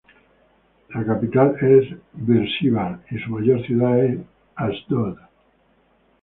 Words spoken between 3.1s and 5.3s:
y su mayor ciudad es Asdod.